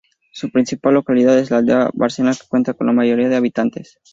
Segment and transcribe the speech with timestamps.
[0.31, 3.99] Su principal localidad es la aldea Bárcena que cuenta con la mayoría de habitantes.